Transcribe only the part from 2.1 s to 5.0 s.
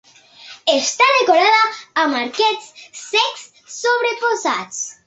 arquets cecs sobreposats.